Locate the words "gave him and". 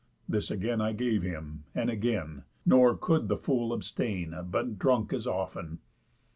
0.93-1.87